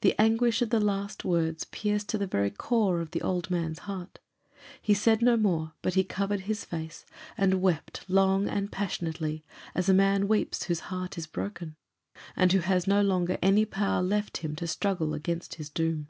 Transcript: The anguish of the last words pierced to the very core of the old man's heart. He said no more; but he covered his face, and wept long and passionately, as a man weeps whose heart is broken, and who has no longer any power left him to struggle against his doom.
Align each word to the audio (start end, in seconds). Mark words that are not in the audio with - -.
The 0.00 0.18
anguish 0.18 0.62
of 0.62 0.70
the 0.70 0.80
last 0.80 1.22
words 1.22 1.64
pierced 1.64 2.08
to 2.08 2.16
the 2.16 2.26
very 2.26 2.50
core 2.50 3.02
of 3.02 3.10
the 3.10 3.20
old 3.20 3.50
man's 3.50 3.80
heart. 3.80 4.18
He 4.80 4.94
said 4.94 5.20
no 5.20 5.36
more; 5.36 5.74
but 5.82 5.92
he 5.92 6.02
covered 6.02 6.40
his 6.40 6.64
face, 6.64 7.04
and 7.36 7.60
wept 7.60 8.08
long 8.08 8.48
and 8.48 8.72
passionately, 8.72 9.44
as 9.74 9.86
a 9.90 9.92
man 9.92 10.28
weeps 10.28 10.62
whose 10.62 10.80
heart 10.88 11.18
is 11.18 11.26
broken, 11.26 11.76
and 12.34 12.50
who 12.54 12.60
has 12.60 12.86
no 12.86 13.02
longer 13.02 13.36
any 13.42 13.66
power 13.66 14.00
left 14.02 14.38
him 14.38 14.56
to 14.56 14.66
struggle 14.66 15.12
against 15.12 15.56
his 15.56 15.68
doom. 15.68 16.08